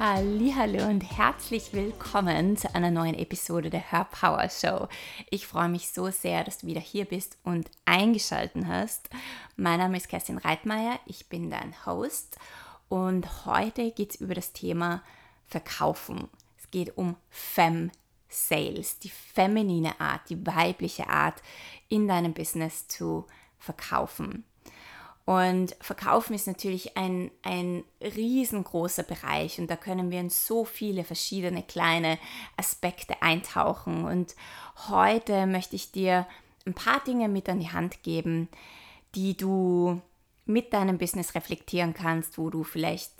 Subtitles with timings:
[0.00, 4.86] Hallo und herzlich willkommen zu einer neuen Episode der Her Power Show.
[5.28, 9.10] Ich freue mich so sehr, dass du wieder hier bist und eingeschaltet hast.
[9.56, 12.38] Mein Name ist Kerstin Reitmeier, ich bin dein Host
[12.88, 15.02] und heute geht es über das Thema
[15.48, 16.28] Verkaufen.
[16.56, 17.90] Es geht um Fem
[18.28, 21.42] Sales, die feminine Art, die weibliche Art
[21.88, 23.26] in deinem Business zu
[23.58, 24.44] verkaufen.
[25.28, 31.04] Und Verkaufen ist natürlich ein, ein riesengroßer Bereich und da können wir in so viele
[31.04, 32.16] verschiedene kleine
[32.56, 34.06] Aspekte eintauchen.
[34.06, 34.34] Und
[34.88, 36.26] heute möchte ich dir
[36.64, 38.48] ein paar Dinge mit an die Hand geben,
[39.14, 40.00] die du
[40.46, 43.12] mit deinem Business reflektieren kannst, wo du vielleicht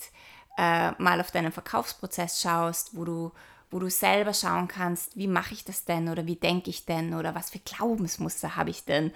[0.57, 3.33] äh, mal auf deinen Verkaufsprozess schaust, wo du,
[3.71, 7.13] wo du selber schauen kannst, wie mache ich das denn oder wie denke ich denn
[7.13, 9.13] oder was für Glaubensmuster habe ich denn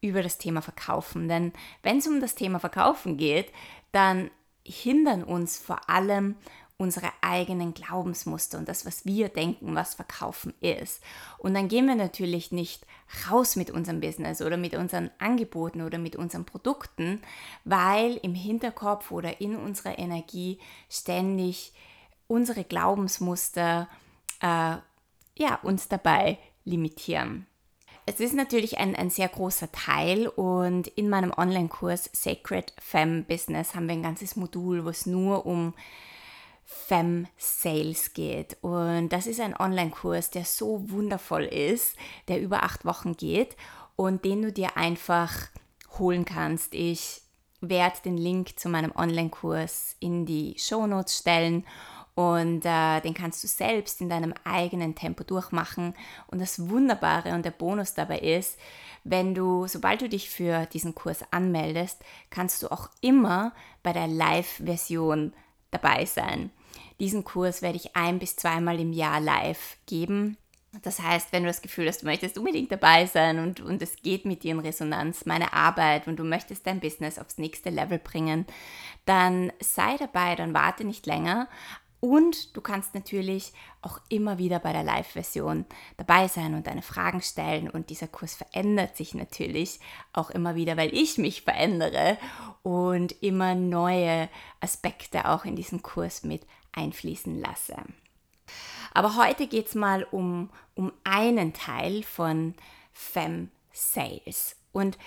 [0.00, 1.28] über das Thema Verkaufen.
[1.28, 3.52] Denn wenn es um das Thema Verkaufen geht,
[3.92, 4.30] dann
[4.64, 6.36] hindern uns vor allem
[6.80, 11.02] unsere eigenen Glaubensmuster und das, was wir denken, was Verkaufen ist.
[11.36, 12.86] Und dann gehen wir natürlich nicht
[13.28, 17.20] raus mit unserem Business oder mit unseren Angeboten oder mit unseren Produkten,
[17.64, 21.74] weil im Hinterkopf oder in unserer Energie ständig
[22.28, 23.86] unsere Glaubensmuster
[24.40, 24.76] äh,
[25.36, 27.46] ja, uns dabei limitieren.
[28.06, 33.74] Es ist natürlich ein, ein sehr großer Teil und in meinem Online-Kurs Sacred Femme Business
[33.74, 35.74] haben wir ein ganzes Modul, wo es nur um
[36.64, 38.56] Femme Sales geht.
[38.62, 41.96] Und das ist ein Online-Kurs, der so wundervoll ist,
[42.28, 43.56] der über acht Wochen geht
[43.96, 45.48] und den du dir einfach
[45.98, 46.74] holen kannst.
[46.74, 47.22] Ich
[47.60, 51.66] werde den Link zu meinem Online-Kurs in die Show Notes stellen
[52.14, 55.94] und äh, den kannst du selbst in deinem eigenen Tempo durchmachen.
[56.26, 58.58] Und das Wunderbare und der Bonus dabei ist,
[59.04, 64.06] wenn du, sobald du dich für diesen Kurs anmeldest, kannst du auch immer bei der
[64.06, 65.32] Live-Version
[65.70, 66.50] dabei sein.
[66.98, 70.36] Diesen Kurs werde ich ein bis zweimal im Jahr live geben.
[70.82, 73.96] Das heißt, wenn du das Gefühl hast, du möchtest unbedingt dabei sein und, und es
[73.96, 77.98] geht mit dir in Resonanz, meine Arbeit und du möchtest dein Business aufs nächste Level
[77.98, 78.46] bringen,
[79.04, 81.48] dann sei dabei, dann warte nicht länger.
[82.00, 83.52] Und du kannst natürlich
[83.82, 85.66] auch immer wieder bei der Live-Version
[85.98, 87.68] dabei sein und deine Fragen stellen.
[87.68, 89.80] Und dieser Kurs verändert sich natürlich
[90.14, 92.16] auch immer wieder, weil ich mich verändere
[92.62, 94.30] und immer neue
[94.60, 97.76] Aspekte auch in diesen Kurs mit einfließen lasse.
[98.94, 102.54] Aber heute geht es mal um, um einen Teil von
[102.92, 104.56] Fem Sales.
[104.72, 104.98] Und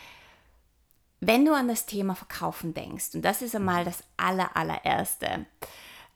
[1.19, 5.45] wenn du an das Thema Verkaufen denkst, und das ist einmal das aller, allererste,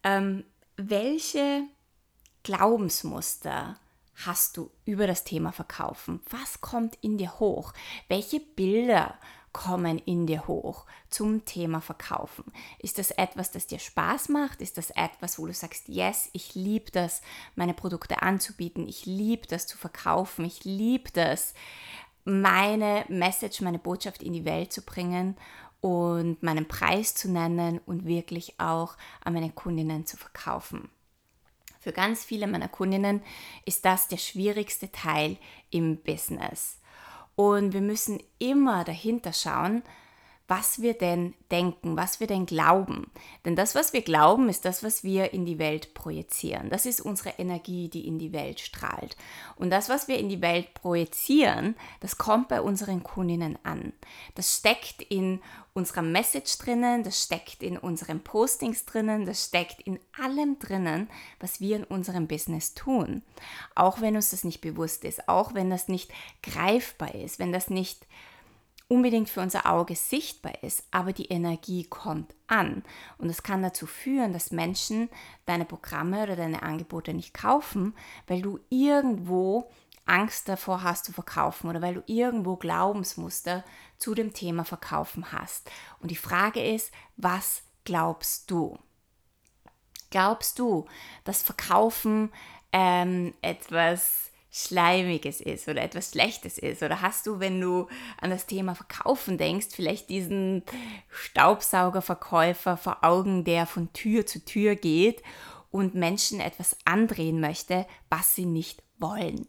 [0.03, 0.43] ähm,
[0.77, 1.63] welche
[2.43, 3.77] Glaubensmuster
[4.25, 6.21] hast du über das Thema Verkaufen?
[6.29, 7.73] Was kommt in dir hoch?
[8.07, 9.15] Welche Bilder
[9.53, 12.45] kommen in dir hoch zum Thema Verkaufen?
[12.79, 14.61] Ist das etwas, das dir Spaß macht?
[14.61, 17.21] Ist das etwas, wo du sagst, yes, ich liebe das,
[17.55, 21.55] meine Produkte anzubieten, ich liebe das zu verkaufen, ich liebe das,
[22.23, 25.37] meine Message, meine Botschaft in die Welt zu bringen?
[25.81, 30.89] Und meinen Preis zu nennen und wirklich auch an meine Kundinnen zu verkaufen.
[31.79, 33.21] Für ganz viele meiner Kundinnen
[33.65, 35.37] ist das der schwierigste Teil
[35.69, 36.79] im Business.
[37.35, 39.83] Und wir müssen immer dahinter schauen,
[40.47, 43.11] was wir denn denken, was wir denn glauben.
[43.43, 46.69] Denn das, was wir glauben, ist das, was wir in die Welt projizieren.
[46.69, 49.17] Das ist unsere Energie, die in die Welt strahlt.
[49.57, 53.91] Und das, was wir in die Welt projizieren, das kommt bei unseren Kundinnen an.
[54.35, 55.41] Das steckt in
[55.73, 61.09] unserer Message drinnen, das steckt in unseren Postings drinnen, das steckt in allem drinnen,
[61.39, 63.21] was wir in unserem Business tun.
[63.75, 67.69] Auch wenn uns das nicht bewusst ist, auch wenn das nicht greifbar ist, wenn das
[67.69, 68.07] nicht
[68.89, 72.83] unbedingt für unser Auge sichtbar ist, aber die Energie kommt an.
[73.17, 75.09] Und es kann dazu führen, dass Menschen
[75.45, 77.93] deine Programme oder deine Angebote nicht kaufen,
[78.27, 79.69] weil du irgendwo
[80.05, 83.65] Angst davor hast zu verkaufen oder weil du irgendwo Glaubensmuster
[83.97, 85.69] zu dem Thema Verkaufen hast.
[85.99, 88.79] Und die Frage ist, was glaubst du?
[90.09, 90.85] Glaubst du,
[91.25, 92.31] dass Verkaufen
[92.71, 96.81] ähm, etwas Schleimiges ist oder etwas Schlechtes ist?
[96.81, 97.87] Oder hast du, wenn du
[98.19, 100.63] an das Thema Verkaufen denkst, vielleicht diesen
[101.09, 105.21] Staubsaugerverkäufer vor Augen, der von Tür zu Tür geht
[105.69, 109.47] und Menschen etwas andrehen möchte, was sie nicht wollen?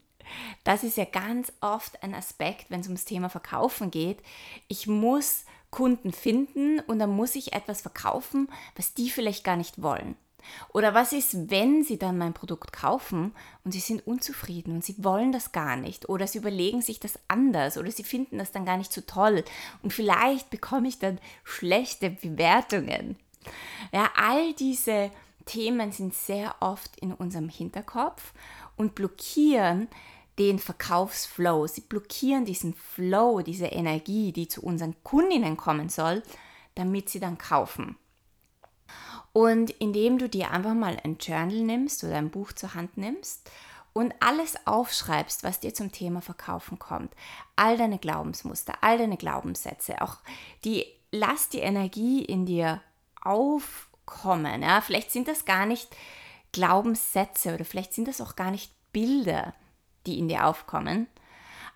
[0.65, 4.19] Das ist ja ganz oft ein Aspekt, wenn es ums Thema Verkaufen geht.
[4.69, 9.83] Ich muss Kunden finden und dann muss ich etwas verkaufen, was die vielleicht gar nicht
[9.83, 10.17] wollen.
[10.73, 13.33] Oder was ist, wenn Sie dann mein Produkt kaufen
[13.65, 17.19] und Sie sind unzufrieden und Sie wollen das gar nicht oder Sie überlegen sich das
[17.29, 19.45] anders oder Sie finden das dann gar nicht so toll
[19.83, 23.17] und vielleicht bekomme ich dann schlechte Bewertungen.
[23.93, 25.11] Ja, all diese
[25.47, 28.33] Themen sind sehr oft in unserem Hinterkopf
[28.77, 29.89] und blockieren
[30.39, 31.67] den Verkaufsflow.
[31.67, 36.23] Sie blockieren diesen Flow, diese Energie, die zu unseren Kundinnen kommen soll,
[36.75, 37.97] damit sie dann kaufen.
[39.39, 43.49] Und indem du dir einfach mal ein Journal nimmst oder ein Buch zur Hand nimmst
[43.93, 47.15] und alles aufschreibst, was dir zum Thema Verkaufen kommt,
[47.55, 50.17] all deine Glaubensmuster, all deine Glaubenssätze, auch
[50.65, 52.83] die, lass die Energie in dir
[53.23, 54.63] aufkommen.
[54.63, 54.81] Ja?
[54.81, 55.87] Vielleicht sind das gar nicht
[56.51, 59.55] Glaubenssätze oder vielleicht sind das auch gar nicht Bilder,
[60.05, 61.07] die in dir aufkommen,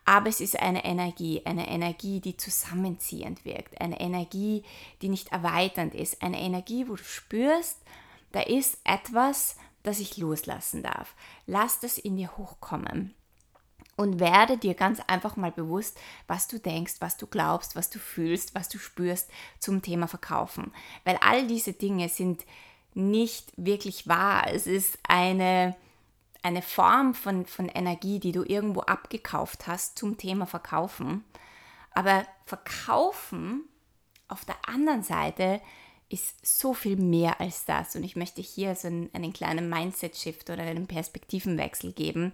[0.04, 4.64] aber es ist eine Energie, eine Energie, die zusammenziehend wirkt, eine Energie,
[5.00, 7.78] die nicht erweiternd ist, eine Energie, wo du spürst,
[8.32, 11.14] da ist etwas, das ich loslassen darf.
[11.46, 13.14] Lass das in dir hochkommen.
[13.94, 17.98] Und werde dir ganz einfach mal bewusst, was du denkst, was du glaubst, was du
[17.98, 20.72] fühlst, was du spürst zum Thema Verkaufen.
[21.04, 22.44] Weil all diese Dinge sind
[22.94, 24.46] nicht wirklich wahr.
[24.50, 25.76] Es ist eine,
[26.42, 31.24] eine Form von, von Energie, die du irgendwo abgekauft hast zum Thema Verkaufen.
[31.92, 33.64] Aber Verkaufen
[34.28, 35.60] auf der anderen Seite
[36.08, 37.96] ist so viel mehr als das.
[37.96, 42.32] Und ich möchte hier so einen, einen kleinen Mindset-Shift oder einen Perspektivenwechsel geben,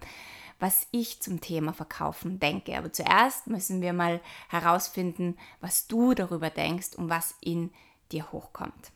[0.59, 2.77] was ich zum Thema Verkaufen denke.
[2.77, 4.19] Aber zuerst müssen wir mal
[4.49, 7.71] herausfinden, was du darüber denkst und was in
[8.11, 8.91] dir hochkommt.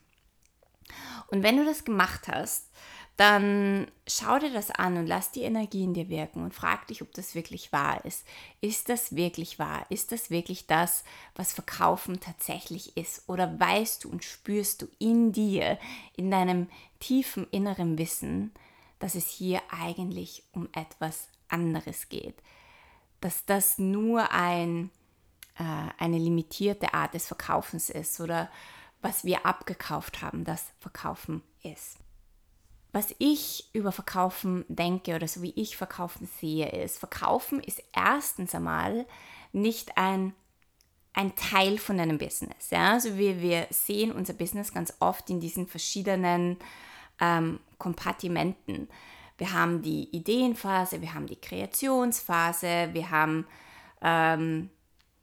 [1.28, 2.70] Und wenn du das gemacht hast,
[3.16, 7.00] dann schau dir das an und lass die Energie in dir wirken und frag dich,
[7.00, 8.26] ob das wirklich wahr ist.
[8.60, 9.86] Ist das wirklich wahr?
[9.88, 11.04] Ist das wirklich das,
[11.36, 13.28] was Verkaufen tatsächlich ist?
[13.28, 15.78] Oder weißt du und spürst du in dir,
[16.16, 16.68] in deinem
[16.98, 18.52] tiefen inneren Wissen,
[18.98, 22.42] dass es hier eigentlich um etwas anderes geht?
[23.20, 24.90] Dass das nur ein,
[25.56, 28.50] äh, eine limitierte Art des Verkaufens ist oder
[29.02, 31.98] was wir abgekauft haben, das Verkaufen ist.
[32.94, 38.54] Was ich über Verkaufen denke oder so wie ich Verkaufen sehe, ist, Verkaufen ist erstens
[38.54, 39.04] einmal
[39.52, 40.32] nicht ein,
[41.12, 42.70] ein Teil von einem Business.
[42.70, 42.92] Ja?
[42.92, 46.56] Also wir, wir sehen unser Business ganz oft in diesen verschiedenen
[47.20, 48.86] ähm, Kompartimenten.
[49.38, 53.44] Wir haben die Ideenphase, wir haben die Kreationsphase, wir haben
[54.02, 54.70] ähm,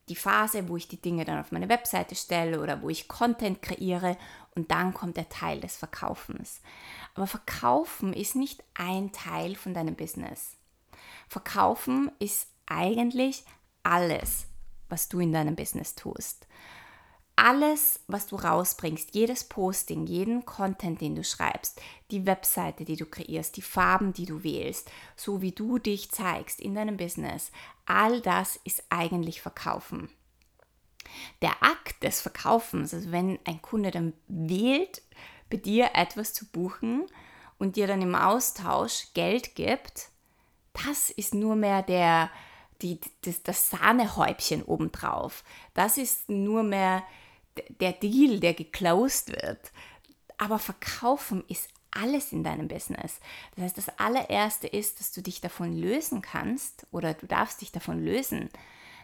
[0.09, 3.61] die Phase, wo ich die Dinge dann auf meine Webseite stelle oder wo ich Content
[3.61, 4.17] kreiere
[4.55, 6.61] und dann kommt der Teil des Verkaufens.
[7.13, 10.57] Aber Verkaufen ist nicht ein Teil von deinem Business.
[11.27, 13.45] Verkaufen ist eigentlich
[13.83, 14.47] alles,
[14.89, 16.47] was du in deinem Business tust.
[17.43, 23.07] Alles, was du rausbringst, jedes Posting, jeden Content, den du schreibst, die Webseite, die du
[23.07, 27.51] kreierst, die Farben, die du wählst, so wie du dich zeigst in deinem Business,
[27.87, 30.11] all das ist eigentlich Verkaufen.
[31.41, 35.01] Der Akt des Verkaufens, also wenn ein Kunde dann wählt,
[35.49, 37.07] bei dir etwas zu buchen
[37.57, 40.09] und dir dann im Austausch Geld gibt,
[40.73, 42.29] das ist nur mehr der,
[42.83, 45.43] die, das, das Sahnehäubchen obendrauf.
[45.73, 47.01] Das ist nur mehr
[47.79, 49.71] der Deal, der geclosed wird.
[50.37, 53.19] Aber verkaufen ist alles in deinem Business.
[53.55, 57.71] Das heißt, das allererste ist, dass du dich davon lösen kannst oder du darfst dich
[57.71, 58.49] davon lösen,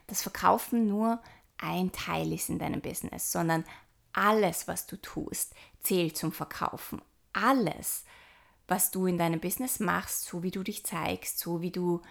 [0.07, 1.21] dass Verkaufen nur
[1.57, 3.65] ein Teil ist in deinem Business, sondern
[4.13, 7.01] alles, was du tust, zählt zum Verkaufen.
[7.33, 8.03] Alles,
[8.67, 12.01] was du in deinem Business machst, so wie du dich zeigst, so wie du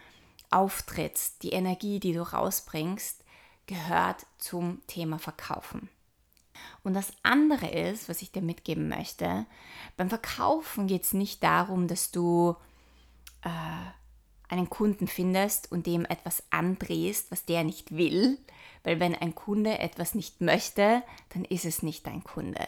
[0.51, 3.25] auftrittst, die Energie, die du rausbringst,
[3.67, 5.89] gehört zum Thema Verkaufen.
[6.83, 9.47] Und das andere ist, was ich dir mitgeben möchte,
[9.97, 12.57] beim Verkaufen geht es nicht darum, dass du
[13.43, 13.49] äh,
[14.49, 18.39] einen Kunden findest und dem etwas andrehst, was der nicht will,
[18.85, 22.65] weil wenn ein Kunde etwas nicht möchte, dann ist es nicht dein Kunde.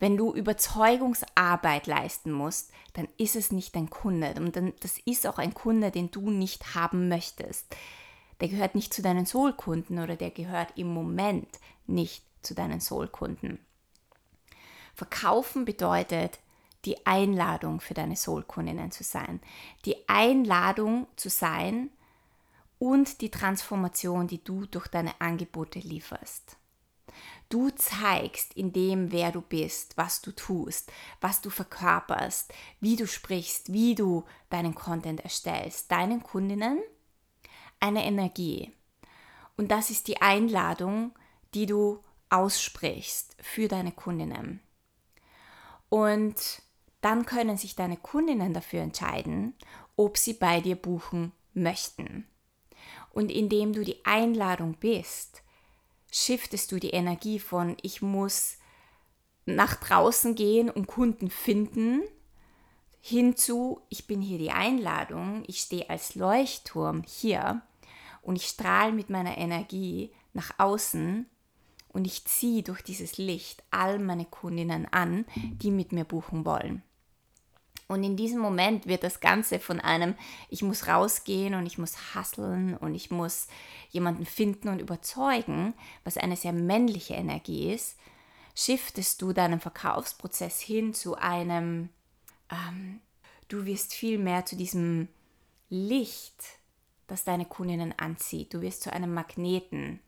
[0.00, 4.34] Wenn du Überzeugungsarbeit leisten musst, dann ist es nicht dein Kunde.
[4.36, 7.76] Und dann, das ist auch ein Kunde, den du nicht haben möchtest.
[8.40, 11.46] Der gehört nicht zu deinen Soulkunden oder der gehört im Moment
[11.86, 13.58] nicht zu deinen Soulkunden.
[14.94, 16.40] Verkaufen bedeutet,
[16.84, 19.40] die Einladung für deine Soulkundinnen zu sein.
[19.84, 21.90] Die Einladung zu sein,
[22.82, 26.56] und die Transformation, die du durch deine Angebote lieferst.
[27.48, 33.06] Du zeigst in dem, wer du bist, was du tust, was du verkörperst, wie du
[33.06, 36.80] sprichst, wie du deinen Content erstellst, deinen Kundinnen
[37.78, 38.72] eine Energie.
[39.56, 41.12] Und das ist die Einladung,
[41.54, 42.02] die du
[42.32, 44.60] aussprichst für deine Kundinnen.
[45.88, 46.62] Und
[47.02, 49.54] dann können sich deine Kundinnen dafür entscheiden,
[49.96, 52.26] ob sie bei dir buchen möchten.
[53.12, 55.42] Und indem du die Einladung bist,
[56.10, 58.56] shiftest du die Energie von ich muss
[59.44, 62.02] nach draußen gehen und Kunden finden,
[63.00, 67.62] hinzu, ich bin hier die Einladung, ich stehe als Leuchtturm hier
[68.22, 71.26] und ich strahle mit meiner Energie nach außen
[71.92, 76.82] und ich ziehe durch dieses Licht all meine Kundinnen an, die mit mir buchen wollen.
[77.88, 80.14] Und in diesem Moment wird das Ganze von einem,
[80.48, 83.48] ich muss rausgehen und ich muss hasseln und ich muss
[83.90, 87.98] jemanden finden und überzeugen, was eine sehr männliche Energie ist,
[88.54, 91.90] shiftest du deinen Verkaufsprozess hin zu einem,
[92.50, 93.00] ähm,
[93.48, 95.08] du wirst viel mehr zu diesem
[95.68, 96.42] Licht,
[97.08, 98.54] das deine Kundinnen anzieht.
[98.54, 100.00] Du wirst zu einem Magneten,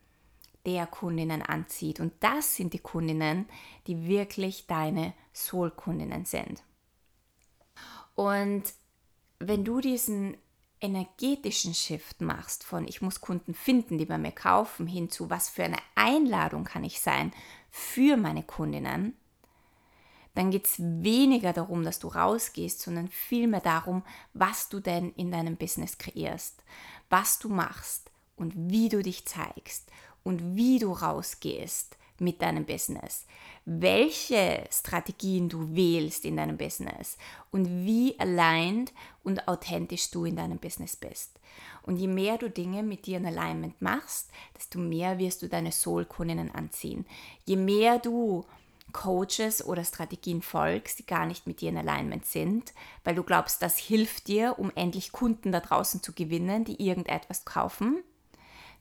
[0.65, 1.99] der Kundinnen anzieht.
[1.99, 3.47] Und das sind die Kundinnen,
[3.87, 6.63] die wirklich deine Soul-Kundinnen sind.
[8.15, 8.63] Und
[9.39, 10.37] wenn du diesen
[10.81, 15.49] energetischen Shift machst von ich muss Kunden finden, die bei mir kaufen, hin zu was
[15.49, 17.31] für eine Einladung kann ich sein
[17.71, 19.15] für meine Kundinnen,
[20.35, 24.03] dann geht es weniger darum, dass du rausgehst, sondern vielmehr darum,
[24.33, 26.61] was du denn in deinem Business kreierst,
[27.09, 29.89] was du machst und wie du dich zeigst
[30.25, 33.25] und wie du rausgehst mit deinem Business,
[33.65, 37.17] welche Strategien du wählst in deinem Business
[37.51, 38.91] und wie aligned
[39.23, 41.39] und authentisch du in deinem Business bist.
[41.83, 45.71] Und je mehr du Dinge mit dir in Alignment machst, desto mehr wirst du deine
[45.71, 47.05] Soul-Kundinnen anziehen.
[47.45, 48.45] Je mehr du
[48.91, 53.61] Coaches oder Strategien folgst, die gar nicht mit dir in Alignment sind, weil du glaubst,
[53.61, 58.03] das hilft dir, um endlich Kunden da draußen zu gewinnen, die irgendetwas kaufen,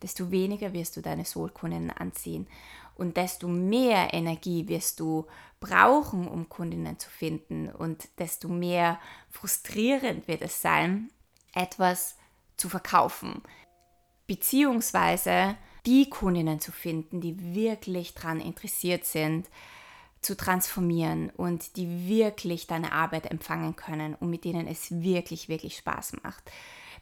[0.05, 2.47] desto weniger wirst du deine Soulkundinnen anziehen.
[2.95, 5.27] Und desto mehr Energie wirst du
[5.61, 7.71] brauchen, um Kundinnen zu finden.
[7.71, 11.11] Und desto mehr frustrierend wird es sein,
[11.55, 12.17] etwas
[12.59, 13.43] zu verkaufen,
[14.27, 15.57] beziehungsweise
[15.87, 19.49] die Kundinnen zu finden, die wirklich daran interessiert sind,
[20.21, 25.77] zu transformieren und die wirklich deine Arbeit empfangen können und mit denen es wirklich, wirklich
[25.79, 26.51] Spaß macht.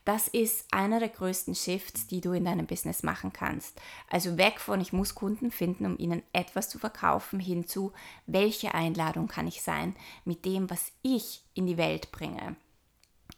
[0.05, 3.81] Das ist einer der größten Shifts, die du in deinem Business machen kannst.
[4.11, 7.93] Also weg von, ich muss Kunden finden, um ihnen etwas zu verkaufen, hin zu,
[8.27, 9.95] welche Einladung kann ich sein
[10.25, 12.57] mit dem, was ich in die Welt bringe.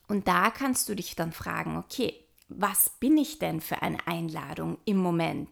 [0.09, 2.15] Und da kannst du dich dann fragen, okay,
[2.49, 5.51] was bin ich denn für eine Einladung im Moment?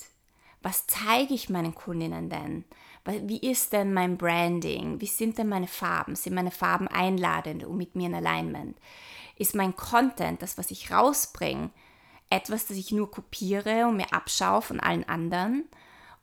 [0.62, 2.64] Was zeige ich meinen Kundinnen denn?
[3.04, 5.00] Wie ist denn mein Branding?
[5.00, 6.14] Wie sind denn meine Farben?
[6.14, 8.76] Sind meine Farben einladend und mit mir in Alignment?
[9.42, 11.70] Ist mein Content, das, was ich rausbringe,
[12.30, 15.64] etwas, das ich nur kopiere und mir abschaue von allen anderen?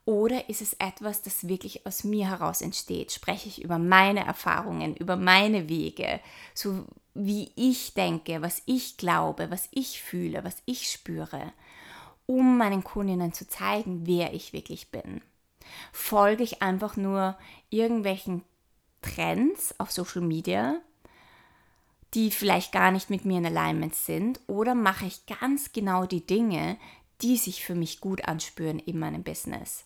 [0.06, 3.12] Oder ist es etwas, das wirklich aus mir heraus entsteht?
[3.12, 6.22] Spreche ich über meine Erfahrungen, über meine Wege,
[6.54, 11.52] so wie ich denke, was ich glaube, was ich fühle, was ich spüre,
[12.26, 15.22] um meinen Kundinnen zu zeigen, wer ich wirklich bin?
[15.92, 17.38] Folge ich einfach nur
[17.70, 18.46] irgendwelchen
[19.02, 20.80] Trends auf Social Media,
[22.14, 26.26] die vielleicht gar nicht mit mir in Alignment sind, oder mache ich ganz genau die
[26.26, 26.78] Dinge,
[27.22, 29.86] die sich für mich gut anspüren in meinem Business?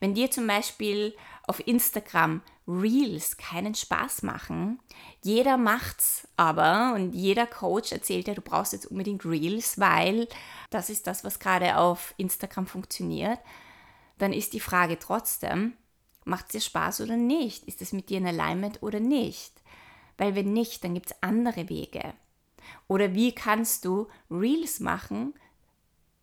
[0.00, 1.14] Wenn dir zum Beispiel
[1.46, 4.80] auf Instagram Reels keinen Spaß machen,
[5.22, 10.28] jeder macht's aber und jeder Coach erzählt dir, du brauchst jetzt unbedingt Reels, weil
[10.70, 13.38] das ist das, was gerade auf Instagram funktioniert,
[14.18, 15.72] dann ist die Frage trotzdem,
[16.24, 17.64] macht es dir Spaß oder nicht?
[17.64, 19.51] Ist es mit dir in Alignment oder nicht?
[20.22, 22.14] Weil wenn nicht, dann gibt es andere Wege.
[22.86, 25.34] Oder wie kannst du Reels machen,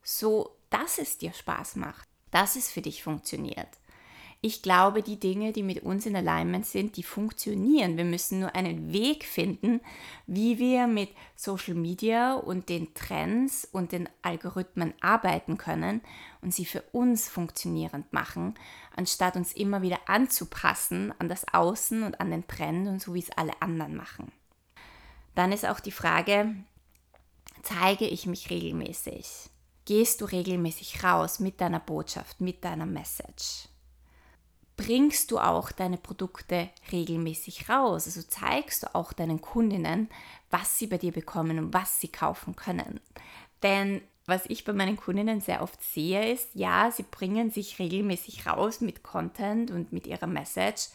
[0.04, 3.68] so dass es dir Spaß macht, dass es für dich funktioniert?
[4.42, 7.98] Ich glaube, die Dinge, die mit uns in Alignment sind, die funktionieren.
[7.98, 9.82] Wir müssen nur einen Weg finden,
[10.28, 16.00] wie wir mit Social Media und den Trends und den Algorithmen arbeiten können
[16.42, 18.56] und sie für uns funktionierend machen,
[18.96, 23.20] anstatt uns immer wieder anzupassen an das Außen und an den Trend und so wie
[23.20, 24.32] es alle anderen machen.
[25.36, 26.56] Dann ist auch die Frage,
[27.62, 29.50] zeige ich mich regelmäßig?
[29.84, 33.68] Gehst du regelmäßig raus mit deiner Botschaft, mit deiner Message?
[34.80, 38.06] Bringst du auch deine Produkte regelmäßig raus.
[38.06, 40.08] Also zeigst du auch deinen Kundinnen,
[40.52, 43.02] was sie bei dir bekommen und was sie kaufen können.
[43.62, 48.48] Denn was ich bei meinen Kundinnen sehr oft sehe, ist, ja, sie bringen sich regelmäßig
[48.48, 50.90] raus mit Content und mit ihrer Message,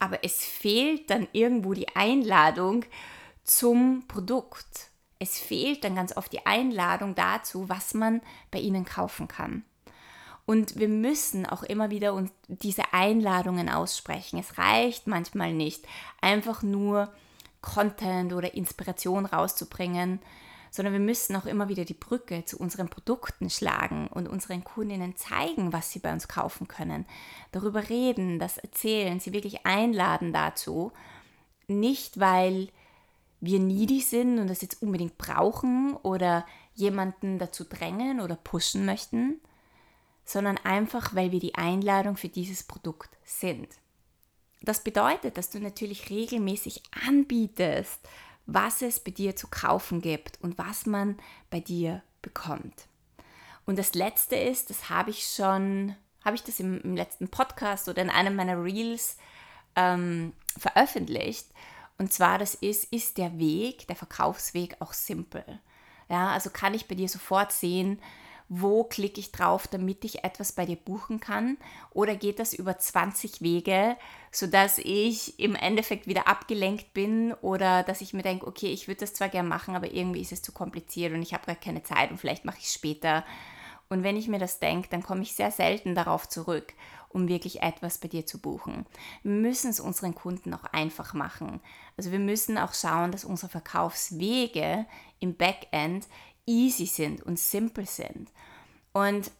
[0.00, 2.84] aber es fehlt dann irgendwo die Einladung
[3.44, 4.90] zum Produkt.
[5.20, 9.62] Es fehlt dann ganz oft die Einladung dazu, was man bei ihnen kaufen kann.
[10.50, 14.36] Und wir müssen auch immer wieder uns diese Einladungen aussprechen.
[14.36, 15.86] Es reicht manchmal nicht,
[16.20, 17.08] einfach nur
[17.60, 20.18] Content oder Inspiration rauszubringen,
[20.72, 25.14] sondern wir müssen auch immer wieder die Brücke zu unseren Produkten schlagen und unseren Kundinnen
[25.14, 27.06] zeigen, was sie bei uns kaufen können.
[27.52, 30.90] Darüber reden, das erzählen, sie wirklich einladen dazu.
[31.68, 32.70] Nicht, weil
[33.40, 39.40] wir needy sind und das jetzt unbedingt brauchen oder jemanden dazu drängen oder pushen möchten,
[40.30, 43.68] sondern einfach, weil wir die Einladung für dieses Produkt sind.
[44.62, 48.00] Das bedeutet, dass du natürlich regelmäßig anbietest,
[48.46, 51.18] was es bei dir zu kaufen gibt und was man
[51.50, 52.86] bei dir bekommt.
[53.66, 57.88] Und das Letzte ist, das habe ich schon, habe ich das im, im, letzten Podcast
[57.88, 59.16] oder in einem meiner Reels
[59.76, 61.46] ähm, veröffentlicht.
[61.98, 65.44] Und zwar, das ist, ist der Weg, der Verkaufsweg auch simpel.
[66.08, 68.00] Ja, also kann ich bei dir sofort sehen,
[68.52, 71.56] wo klicke ich drauf, damit ich etwas bei dir buchen kann?
[71.92, 73.96] Oder geht das über 20 Wege,
[74.32, 79.02] sodass ich im Endeffekt wieder abgelenkt bin oder dass ich mir denke, okay, ich würde
[79.02, 81.84] das zwar gerne machen, aber irgendwie ist es zu kompliziert und ich habe gar keine
[81.84, 83.24] Zeit und vielleicht mache ich es später.
[83.88, 86.74] Und wenn ich mir das denke, dann komme ich sehr selten darauf zurück
[87.10, 88.86] um wirklich etwas bei dir zu buchen.
[89.22, 91.60] Wir müssen es unseren Kunden auch einfach machen.
[91.96, 94.86] Also wir müssen auch schauen, dass unsere Verkaufswege
[95.18, 96.06] im Backend
[96.46, 98.30] easy sind und simpel sind.
[98.92, 99.30] Und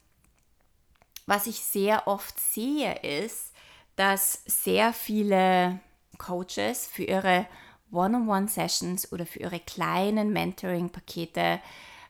[1.27, 3.53] was ich sehr oft sehe, ist,
[3.97, 5.81] dass sehr viele
[6.19, 7.47] Coaches für ihre
[7.93, 11.61] One-on-One-Sessions oder für ihre kleinen Mentoring-Pakete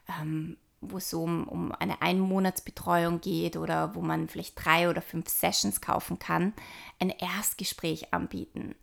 [0.09, 5.03] ähm, wo es so um, um eine Einmonatsbetreuung geht oder wo man vielleicht drei oder
[5.03, 6.55] fünf Sessions kaufen kann,
[6.99, 8.75] ein Erstgespräch anbieten.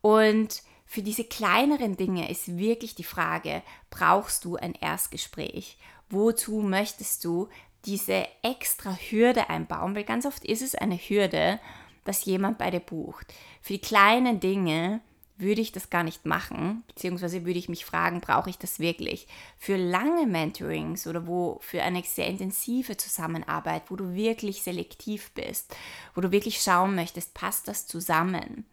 [0.00, 5.78] Und für diese kleineren Dinge ist wirklich die Frage, brauchst du ein Erstgespräch?
[6.08, 7.48] Wozu möchtest du
[7.84, 9.94] diese extra Hürde einbauen?
[9.94, 11.60] Weil ganz oft ist es eine Hürde,
[12.04, 13.32] dass jemand bei dir bucht.
[13.62, 15.00] Für die kleinen Dinge
[15.38, 19.28] würde ich das gar nicht machen, beziehungsweise würde ich mich fragen, brauche ich das wirklich?
[19.58, 25.72] Für lange Mentorings oder wo für eine sehr intensive Zusammenarbeit, wo du wirklich selektiv bist,
[26.16, 28.64] wo du wirklich schauen möchtest, passt das zusammen?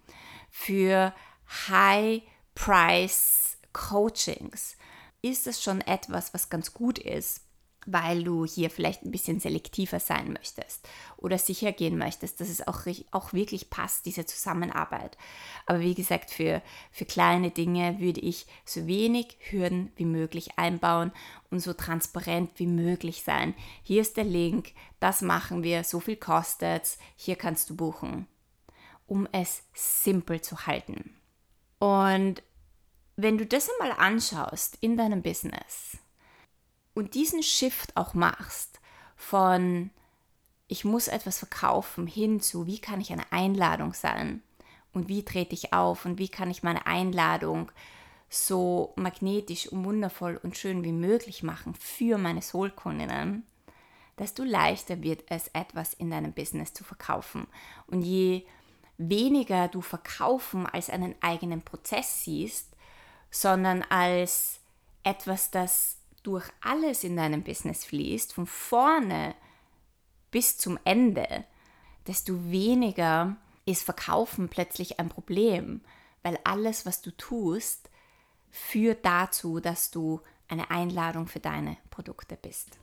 [0.50, 1.14] Für
[1.68, 4.78] High-Price Coachings
[5.22, 7.42] ist das schon etwas, was ganz gut ist
[7.88, 12.68] weil du hier vielleicht ein bisschen selektiver sein möchtest oder sicher gehen möchtest, dass es
[12.68, 15.18] auch, auch wirklich passt, diese Zusammenarbeit.
[15.66, 21.14] Aber wie gesagt, für, für kleine Dinge würde ich so wenig Hürden wie möglich einbauen
[21.50, 23.56] und so transparent wie möglich sein.
[23.84, 28.28] Hier ist der Link, das machen wir, so viel kostet es, hier kannst du buchen,
[29.08, 31.17] um es simpel zu halten.
[31.80, 32.42] Und
[33.16, 35.98] wenn du das einmal anschaust in deinem Business,
[36.98, 38.80] und diesen Shift auch machst
[39.16, 39.92] von
[40.68, 44.42] ich muss etwas verkaufen hin zu wie kann ich eine Einladung sein
[44.94, 47.72] und wie trete ich auf und wie kann ich meine Einladung
[48.30, 53.46] so magnetisch und wundervoll und schön wie möglich machen für meine Soulkundinnen,
[54.18, 57.46] desto leichter wird es, etwas in deinem Business zu verkaufen.
[57.86, 58.44] Und je
[58.98, 62.76] weniger du verkaufen als einen eigenen Prozess siehst,
[63.30, 64.60] sondern als
[65.04, 69.36] etwas, das durch alles in deinem Business fließt, von vorne
[70.32, 71.46] bis zum Ende,
[72.08, 75.82] desto weniger ist Verkaufen plötzlich ein Problem,
[76.24, 77.90] weil alles, was du tust,
[78.50, 82.78] führt dazu, dass du eine Einladung für deine Produkte bist.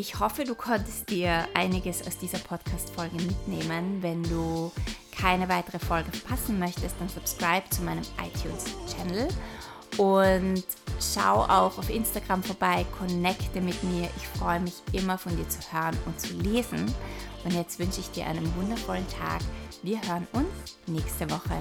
[0.00, 3.98] Ich hoffe, du konntest dir einiges aus dieser Podcast-Folge mitnehmen.
[4.00, 4.72] Wenn du
[5.14, 9.28] keine weitere Folge verpassen möchtest, dann subscribe zu meinem iTunes-Channel
[9.98, 10.64] und
[10.98, 14.08] schau auch auf Instagram vorbei, connecte mit mir.
[14.16, 16.94] Ich freue mich immer von dir zu hören und zu lesen.
[17.44, 19.42] Und jetzt wünsche ich dir einen wundervollen Tag.
[19.82, 21.58] Wir hören uns nächste Woche.